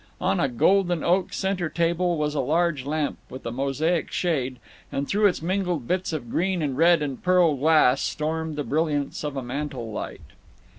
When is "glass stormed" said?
7.55-8.55